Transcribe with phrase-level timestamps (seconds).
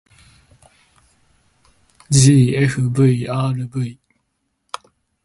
[2.11, 3.99] ｇｆｖｒｖ